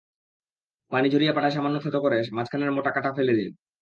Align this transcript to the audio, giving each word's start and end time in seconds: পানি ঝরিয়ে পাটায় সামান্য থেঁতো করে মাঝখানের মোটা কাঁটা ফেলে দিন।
পানি 0.91 1.07
ঝরিয়ে 1.09 1.35
পাটায় 1.35 1.55
সামান্য 1.55 1.77
থেঁতো 1.83 1.99
করে 2.01 2.17
মাঝখানের 2.33 2.71
মোটা 2.71 2.91
কাঁটা 2.95 3.11
ফেলে 3.17 3.33
দিন। 3.33 3.51